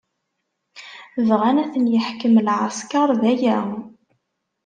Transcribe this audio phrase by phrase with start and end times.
[1.27, 3.57] Bɣan ad ten-yeḥkem lɛesker, d aya.